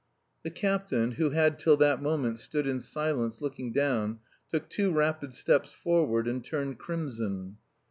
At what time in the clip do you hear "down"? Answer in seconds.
3.71-4.17